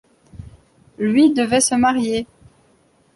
Lui, 0.97 1.31
devait 1.31 1.61
se 1.61 1.75
marier. 1.75 2.25